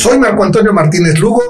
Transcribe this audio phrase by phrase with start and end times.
[0.00, 1.42] Soy Marco Antonio Martínez Lugo.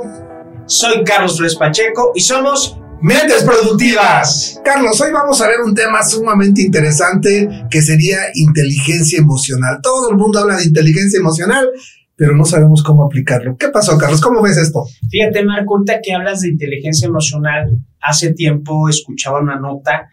[0.66, 4.60] Soy Carlos Flores Pacheco y somos Mentes Productivas.
[4.64, 9.78] Carlos, hoy vamos a ver un tema sumamente interesante que sería inteligencia emocional.
[9.80, 11.70] Todo el mundo habla de inteligencia emocional,
[12.16, 13.56] pero no sabemos cómo aplicarlo.
[13.56, 14.20] ¿Qué pasó, Carlos?
[14.20, 14.84] ¿Cómo ves esto?
[15.08, 20.08] Fíjate, Marco, ahorita que hablas de inteligencia emocional, hace tiempo escuchaba una nota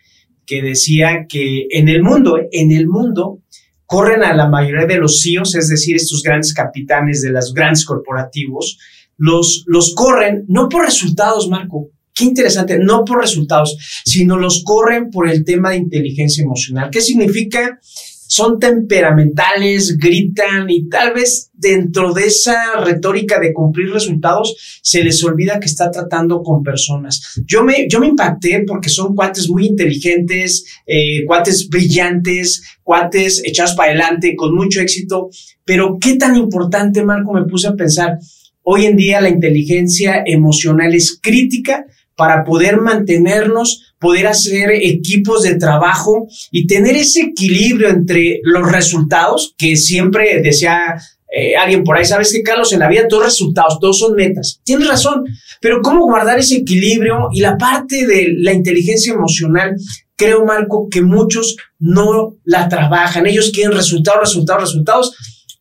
[0.46, 3.40] que decía que en el mundo, en el mundo,
[3.88, 7.86] corren a la mayoría de los CEOs, es decir, estos grandes capitanes de los grandes
[7.86, 8.78] corporativos,
[9.18, 11.90] los, los corren no por resultados, Marco.
[12.14, 16.90] Qué interesante, no por resultados, sino los corren por el tema de inteligencia emocional.
[16.92, 17.80] ¿Qué significa?
[18.28, 25.24] Son temperamentales, gritan y tal vez dentro de esa retórica de cumplir resultados se les
[25.24, 27.42] olvida que está tratando con personas.
[27.46, 33.74] Yo me, yo me impacté porque son cuates muy inteligentes, eh, cuates brillantes, cuates echados
[33.74, 35.30] para adelante, con mucho éxito,
[35.66, 38.20] pero qué tan importante, Marco, me puse a pensar.
[38.62, 41.86] Hoy en día la inteligencia emocional es crítica
[42.18, 49.56] para poder mantenernos poder hacer equipos de trabajo y tener ese equilibrio entre los resultados,
[49.58, 50.96] que siempre decía
[51.36, 54.62] eh, alguien por ahí, sabes que Carlos, en la vida todos resultados, todos son metas.
[54.64, 55.24] Tienes razón,
[55.62, 59.76] pero cómo guardar ese equilibrio y la parte de la inteligencia emocional,
[60.16, 63.26] creo, Marco, que muchos no la trabajan.
[63.26, 65.16] Ellos quieren resultados, resultados, resultados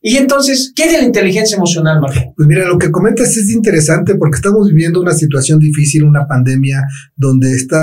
[0.08, 2.32] y entonces, ¿qué de la inteligencia emocional, Marco?
[2.36, 6.84] Pues mira, lo que comentas es interesante porque estamos viviendo una situación difícil, una pandemia
[7.16, 7.80] donde está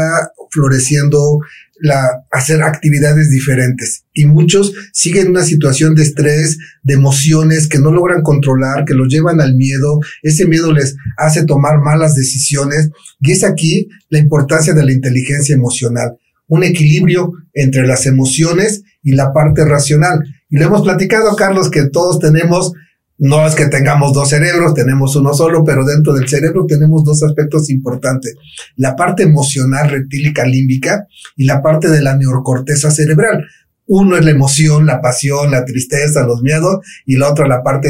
[0.53, 1.39] floreciendo
[1.79, 4.05] la, hacer actividades diferentes.
[4.13, 9.07] Y muchos siguen una situación de estrés, de emociones que no logran controlar, que los
[9.07, 12.89] llevan al miedo, ese miedo les hace tomar malas decisiones.
[13.19, 19.13] Y es aquí la importancia de la inteligencia emocional, un equilibrio entre las emociones y
[19.13, 20.19] la parte racional.
[20.49, 22.73] Y lo hemos platicado, Carlos, que todos tenemos,
[23.19, 27.23] no es que tengamos dos cerebros, tenemos uno solo, pero dentro del cerebro tenemos dos
[27.23, 28.35] aspectos importantes.
[28.75, 33.45] La parte emocional retílica límbica y la parte de la neocorteza cerebral.
[33.85, 37.89] Uno es la emoción, la pasión, la tristeza, los miedos, y la otra la parte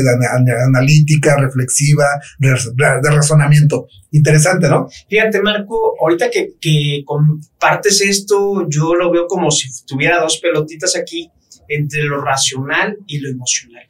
[0.67, 2.05] analítica, reflexiva,
[2.39, 3.87] de, razonamiento.
[4.11, 4.87] Interesante, ¿no?
[5.07, 10.95] Fíjate, Marco, ahorita que, que compartes esto, yo lo veo como si tuviera dos pelotitas
[10.95, 11.29] aquí
[11.67, 13.83] entre lo racional y lo emocional.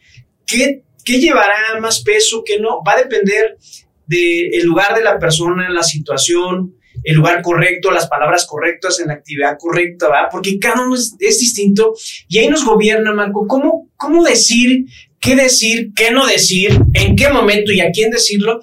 [0.46, 2.44] ¿Qué, qué llevará más peso?
[2.46, 2.82] ¿Qué no?
[2.86, 3.58] Va a depender
[4.06, 9.16] del lugar de la persona, la situación, el lugar correcto, las palabras correctas en la
[9.16, 10.30] actividad correcta, ¿verdad?
[10.32, 11.94] Porque cada uno es, distinto
[12.28, 13.48] y ahí nos gobierna, Marco.
[13.48, 14.86] ¿Cómo, ¿Cómo decir,
[15.20, 18.60] qué decir, qué no decir, en qué momento y a quién decirlo?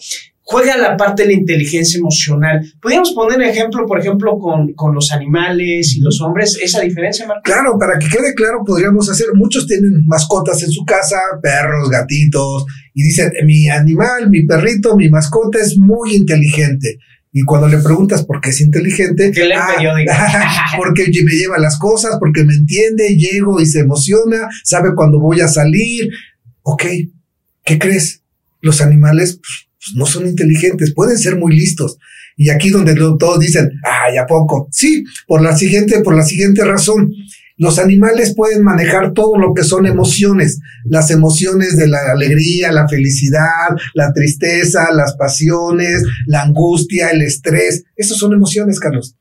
[0.51, 2.61] Juega la parte de la inteligencia emocional.
[2.83, 7.43] Podríamos poner ejemplo, por ejemplo, con, con, los animales y los hombres, esa diferencia, Marco.
[7.45, 12.67] Claro, para que quede claro, podríamos hacer, muchos tienen mascotas en su casa, perros, gatitos,
[12.95, 16.99] y dicen, mi animal, mi perrito, mi mascota es muy inteligente.
[17.33, 19.77] Y cuando le preguntas por qué es inteligente, ¿Qué le ah,
[20.77, 25.41] porque me lleva las cosas, porque me entiende, llego y se emociona, sabe cuándo voy
[25.41, 26.11] a salir.
[26.63, 26.87] Ok,
[27.65, 28.25] ¿qué crees?
[28.61, 31.99] Los animales pues, pues, no son inteligentes, pueden ser muy listos.
[32.37, 34.69] Y aquí donde todos dicen, ay, ¿a poco?
[34.71, 37.13] Sí, por la siguiente, por la siguiente razón.
[37.57, 42.89] Los animales pueden manejar todo lo que son emociones, las emociones de la alegría, la
[42.89, 47.85] felicidad, la tristeza, las pasiones, la angustia, el estrés.
[47.97, 49.17] Esas son emociones, Carlos.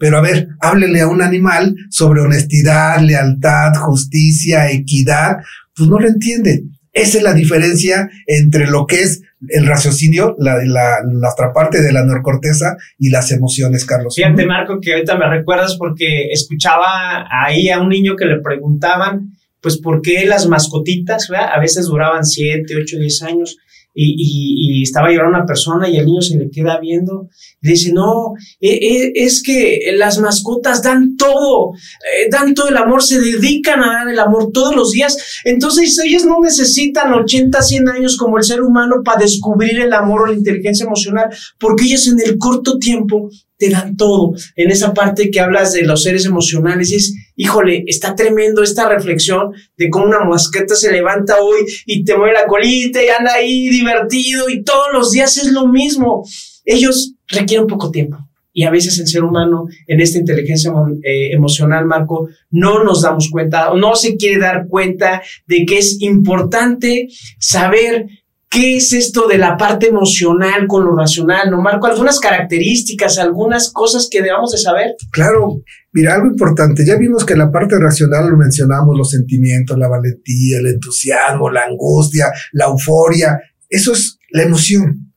[0.00, 5.36] Pero a ver, háblele a un animal sobre honestidad, lealtad, justicia, equidad,
[5.76, 6.64] pues no lo entiende.
[6.94, 11.82] Esa es la diferencia entre lo que es el raciocinio, la, la, la otra parte
[11.82, 14.14] de la neocorteza y las emociones, Carlos.
[14.14, 19.32] Fíjate, Marco, que ahorita me recuerdas porque escuchaba ahí a un niño que le preguntaban,
[19.60, 23.56] pues, ¿por qué las mascotitas, a veces duraban 7, 8, 10 años?
[23.94, 27.28] Y, y, estaba llorando una persona y el niño se le queda viendo
[27.62, 32.76] y dice, no, e, e, es que las mascotas dan todo, eh, dan todo el
[32.76, 35.16] amor, se dedican a dar el amor todos los días.
[35.44, 40.22] Entonces ellos no necesitan 80, 100 años como el ser humano para descubrir el amor
[40.22, 44.32] o la inteligencia emocional, porque ellos en el corto tiempo te dan todo.
[44.56, 49.52] En esa parte que hablas de los seres emocionales, es, híjole, está tremendo esta reflexión
[49.76, 53.68] de cómo una masqueta se levanta hoy y te mueve la colita y anda ahí
[53.68, 56.24] divertido y todos los días es lo mismo.
[56.64, 58.18] Ellos requieren poco tiempo.
[58.56, 60.72] Y a veces el ser humano en esta inteligencia
[61.02, 65.78] eh, emocional, Marco, no nos damos cuenta o no se quiere dar cuenta de que
[65.78, 67.08] es importante
[67.40, 68.06] saber
[68.54, 71.50] ¿Qué es esto de la parte emocional con lo racional?
[71.50, 71.88] ¿No, Marco?
[71.88, 74.94] Algunas características, algunas cosas que debamos de saber.
[75.10, 75.60] Claro,
[75.92, 76.86] mira, algo importante.
[76.86, 81.62] Ya vimos que la parte racional lo mencionamos, los sentimientos, la valentía, el entusiasmo, la
[81.68, 83.40] angustia, la euforia.
[83.68, 85.12] Eso es la emoción.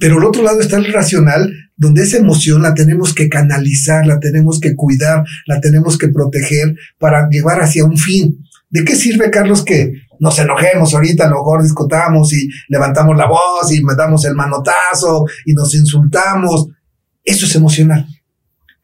[0.00, 4.20] Pero al otro lado está el racional, donde esa emoción la tenemos que canalizar, la
[4.20, 8.38] tenemos que cuidar, la tenemos que proteger para llevar hacia un fin.
[8.70, 13.26] ¿De qué sirve, Carlos, que nos enojemos ahorita, a lo mejor discutamos y levantamos la
[13.26, 16.68] voz y damos el manotazo y nos insultamos?
[17.24, 18.06] Eso es emocional.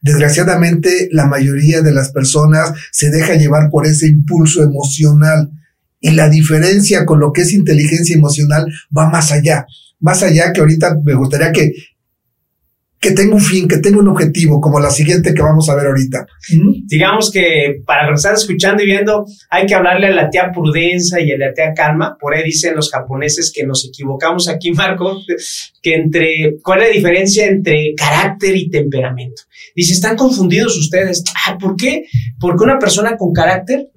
[0.01, 5.51] Desgraciadamente, la mayoría de las personas se deja llevar por ese impulso emocional.
[5.99, 8.67] Y la diferencia con lo que es inteligencia emocional
[8.97, 9.67] va más allá.
[10.01, 11.73] Más allá que ahorita me gustaría que
[13.05, 15.89] que tenga un fin, que tenga un objetivo, como la siguiente que vamos a ver
[15.89, 16.27] ahorita.
[16.87, 21.31] Digamos que para estar escuchando y viendo, hay que hablarle a la tía prudencia y
[21.31, 22.17] a la tía calma.
[22.19, 25.21] Por ahí dicen los japoneses que nos equivocamos aquí, Marco,
[25.83, 29.43] que entre, ¿cuál es la diferencia entre carácter y temperamento?
[29.77, 31.23] Dice, están confundidos ustedes.
[31.47, 32.05] Ah, ¿Por qué?
[32.41, 33.91] Porque una persona con carácter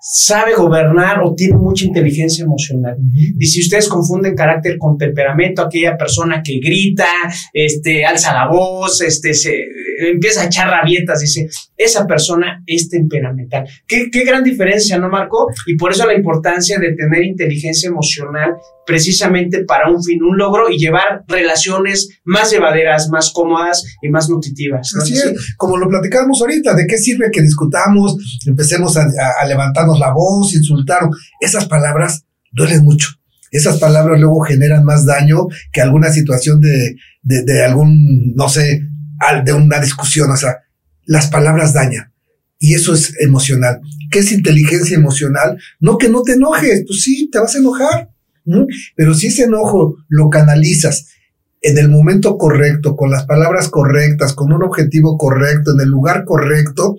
[0.00, 2.96] sabe gobernar o tiene mucha inteligencia emocional.
[3.38, 7.06] Y si ustedes confunden carácter con temperamento, aquella persona que grita,
[7.52, 9.66] este, alza la voz, este, se
[10.08, 13.68] empieza a echar rabietas, dice, esa persona es temperamental.
[13.86, 15.48] Qué, qué gran diferencia, ¿no, Marco?
[15.66, 18.54] Y por eso la importancia de tener inteligencia emocional
[18.86, 24.28] precisamente para un fin, un logro y llevar relaciones más llevaderas, más cómodas y más
[24.28, 24.90] nutritivas.
[25.00, 29.06] Así es, como lo platicamos ahorita, ¿de qué sirve que discutamos, empecemos a,
[29.40, 31.02] a levantarnos la voz, insultar?
[31.40, 33.08] Esas palabras duelen mucho.
[33.52, 38.82] Esas palabras luego generan más daño que alguna situación de, de, de algún, no sé,
[39.44, 40.30] de una discusión.
[40.30, 40.58] O sea,
[41.04, 42.12] las palabras dañan.
[42.58, 43.80] Y eso es emocional.
[44.10, 45.58] ¿Qué es inteligencia emocional?
[45.78, 48.10] No que no te enojes, pues sí, te vas a enojar.
[48.96, 51.08] Pero si ese enojo lo canalizas
[51.62, 56.24] en el momento correcto, con las palabras correctas, con un objetivo correcto, en el lugar
[56.24, 56.96] correcto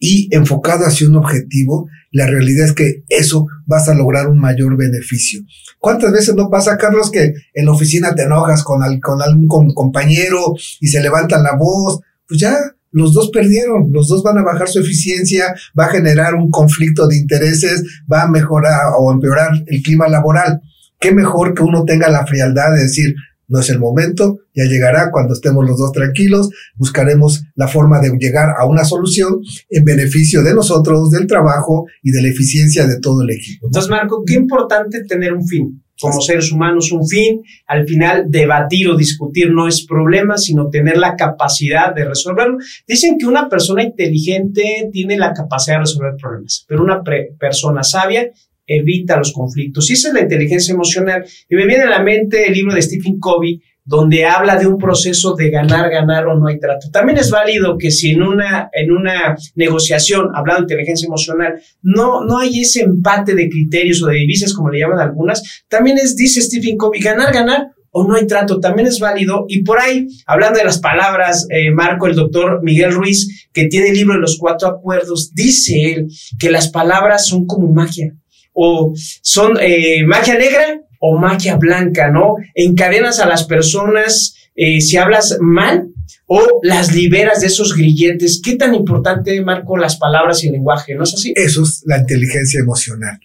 [0.00, 4.76] y enfocado hacia un objetivo, la realidad es que eso vas a lograr un mayor
[4.76, 5.42] beneficio.
[5.78, 10.54] ¿Cuántas veces no pasa, Carlos, que en la oficina te enojas con, con algún compañero
[10.80, 12.00] y se levantan la voz?
[12.26, 12.56] Pues ya,
[12.92, 17.06] los dos perdieron, los dos van a bajar su eficiencia, va a generar un conflicto
[17.06, 20.60] de intereses, va a mejorar o empeorar el clima laboral.
[20.98, 23.14] Qué mejor que uno tenga la frialdad de decir,
[23.50, 28.16] no es el momento, ya llegará cuando estemos los dos tranquilos, buscaremos la forma de
[28.18, 32.98] llegar a una solución en beneficio de nosotros, del trabajo y de la eficiencia de
[33.00, 33.66] todo el equipo.
[33.66, 35.82] Entonces, Marco, qué importante tener un fin.
[36.00, 40.96] Como seres humanos, un fin, al final debatir o discutir no es problema, sino tener
[40.96, 42.56] la capacidad de resolverlo.
[42.88, 47.02] Dicen que una persona inteligente tiene la capacidad de resolver problemas, pero una
[47.38, 48.30] persona sabia
[48.70, 49.90] evita los conflictos.
[49.90, 51.24] Y esa es la inteligencia emocional.
[51.48, 54.78] Y me viene a la mente el libro de Stephen Covey, donde habla de un
[54.78, 56.90] proceso de ganar, ganar o no hay trato.
[56.92, 62.24] También es válido que si en una, en una negociación, hablando de inteligencia emocional, no,
[62.24, 66.14] no hay ese empate de criterios o de divisas, como le llaman algunas, también es,
[66.14, 69.46] dice Stephen Covey, ganar, ganar o no hay trato, también es válido.
[69.48, 73.88] Y por ahí, hablando de las palabras, eh, Marco, el doctor Miguel Ruiz, que tiene
[73.88, 76.06] el libro de los cuatro acuerdos, dice él
[76.38, 78.14] que las palabras son como magia
[78.62, 78.92] o
[79.22, 82.34] son eh, magia negra o magia blanca, ¿no?
[82.54, 85.88] Encadenas a las personas eh, si hablas mal
[86.26, 88.42] o las liberas de esos grilletes.
[88.44, 90.94] ¿Qué tan importante, Marco, las palabras y el lenguaje?
[90.94, 91.32] ¿No es así?
[91.34, 93.18] Eso es la inteligencia emocional.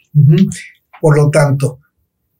[1.01, 1.81] Por lo tanto,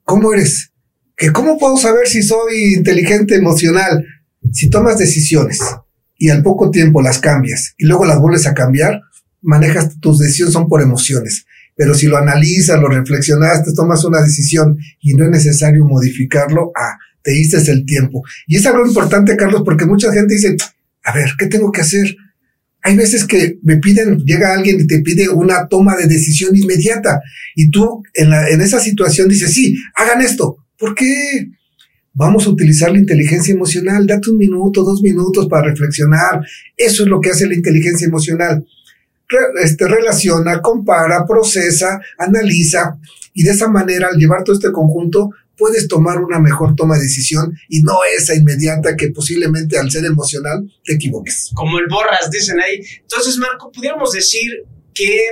[0.06, 0.72] ¿cómo eres?
[1.18, 4.06] ¿Que ¿Cómo puedo saber si soy inteligente emocional?
[4.54, 5.60] Si tomas decisiones
[6.18, 9.02] y al poco tiempo las cambias y luego las vuelves a cambiar,
[9.42, 11.46] manejas tus decisiones son por emociones.
[11.75, 16.98] Pero si lo analizas, lo reflexionaste, tomas una decisión y no es necesario modificarlo, ah,
[17.22, 18.24] te diste el tiempo.
[18.48, 20.55] Y es algo importante, Carlos, porque mucha gente dice,
[21.03, 22.15] a ver, ¿qué tengo que hacer?
[22.82, 27.20] Hay veces que me piden, llega alguien y te pide una toma de decisión inmediata
[27.55, 30.58] y tú en, la, en esa situación dices, sí, hagan esto.
[30.77, 31.50] ¿Por qué?
[32.13, 34.05] Vamos a utilizar la inteligencia emocional.
[34.08, 36.41] Date un minuto, dos minutos para reflexionar.
[36.77, 38.63] Eso es lo que hace la inteligencia emocional
[39.62, 42.98] este, relaciona, compara, procesa, analiza
[43.34, 47.03] y de esa manera al llevar todo este conjunto puedes tomar una mejor toma de
[47.03, 51.51] decisión y no esa inmediata que posiblemente al ser emocional te equivoques.
[51.53, 52.82] Como el borras, dicen ahí.
[53.01, 54.63] Entonces, Marco, pudiéramos decir
[54.94, 55.32] que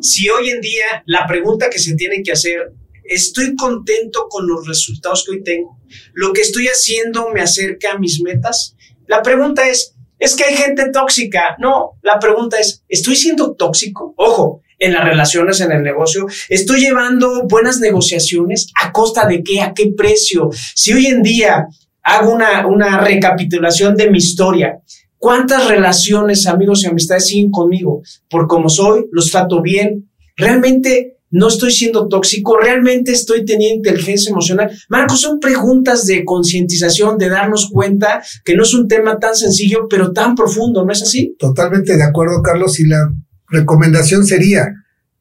[0.00, 2.72] si hoy en día la pregunta que se tiene que hacer,
[3.04, 5.78] ¿estoy contento con los resultados que hoy tengo?
[6.12, 8.76] ¿Lo que estoy haciendo me acerca a mis metas?
[9.06, 9.93] La pregunta es,
[10.24, 11.56] es que hay gente tóxica.
[11.58, 14.14] No, la pregunta es, ¿estoy siendo tóxico?
[14.16, 18.72] Ojo, en las relaciones, en el negocio, estoy llevando buenas negociaciones.
[18.80, 19.60] ¿A costa de qué?
[19.60, 20.50] ¿A qué precio?
[20.74, 21.66] Si hoy en día
[22.02, 24.80] hago una, una recapitulación de mi historia,
[25.18, 28.02] ¿cuántas relaciones, amigos y amistades siguen conmigo?
[28.28, 30.10] Por como soy, los trato bien.
[30.36, 34.70] Realmente no estoy siendo tóxico, realmente estoy teniendo inteligencia emocional.
[34.88, 39.88] Marco, son preguntas de concientización, de darnos cuenta que no es un tema tan sencillo,
[39.90, 41.34] pero tan profundo, ¿no es así?
[41.36, 43.12] Totalmente de acuerdo, Carlos, y la
[43.48, 44.68] recomendación sería,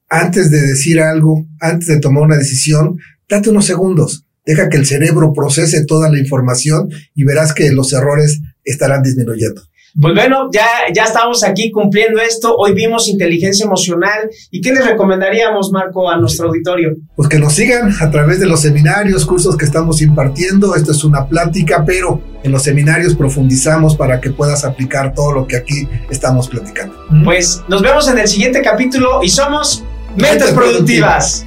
[0.08, 4.86] antes de decir algo, antes de tomar una decisión, date unos segundos, deja que el
[4.86, 9.63] cerebro procese toda la información y verás que los errores estarán disminuyendo.
[10.00, 12.56] Pues bueno, ya, ya estamos aquí cumpliendo esto.
[12.58, 14.30] Hoy vimos inteligencia emocional.
[14.50, 16.96] ¿Y qué les recomendaríamos, Marco, a nuestro auditorio?
[17.16, 20.76] Pues que nos sigan a través de los seminarios, cursos que estamos impartiendo.
[20.76, 25.48] Esto es una plática, pero en los seminarios profundizamos para que puedas aplicar todo lo
[25.48, 26.96] que aquí estamos platicando.
[27.24, 29.84] Pues nos vemos en el siguiente capítulo y somos
[30.16, 31.46] Mentes, productivas.